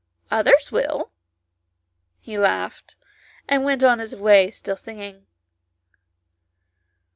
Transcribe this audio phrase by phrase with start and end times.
[0.31, 1.11] "Others will;"
[2.21, 2.95] he laughed,
[3.47, 5.27] and went on his way still singing.